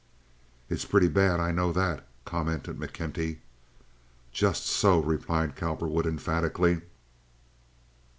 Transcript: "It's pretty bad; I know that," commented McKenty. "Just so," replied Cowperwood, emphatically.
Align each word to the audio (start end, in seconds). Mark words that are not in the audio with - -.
"It's 0.67 0.83
pretty 0.83 1.07
bad; 1.09 1.39
I 1.39 1.51
know 1.51 1.71
that," 1.73 2.07
commented 2.25 2.79
McKenty. 2.79 3.37
"Just 4.31 4.65
so," 4.65 4.99
replied 4.99 5.55
Cowperwood, 5.55 6.07
emphatically. 6.07 6.81